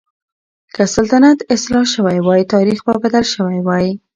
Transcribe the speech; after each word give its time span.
که 0.75 0.83
سلطنت 0.95 1.39
اصلاح 1.55 1.83
شوی 1.93 2.19
وای، 2.21 2.41
تاريخ 2.53 2.79
به 2.85 2.93
بدل 3.03 3.21
شوی 3.33 3.59
وای. 3.67 3.87